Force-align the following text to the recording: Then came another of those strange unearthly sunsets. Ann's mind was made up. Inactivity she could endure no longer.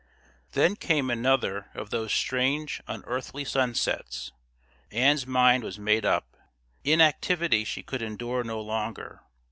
Then 0.53 0.75
came 0.77 1.11
another 1.11 1.69
of 1.75 1.91
those 1.91 2.11
strange 2.11 2.81
unearthly 2.87 3.45
sunsets. 3.45 4.31
Ann's 4.91 5.27
mind 5.27 5.63
was 5.63 5.77
made 5.77 6.05
up. 6.05 6.35
Inactivity 6.83 7.63
she 7.65 7.83
could 7.83 8.01
endure 8.01 8.43
no 8.43 8.59
longer. 8.61 9.21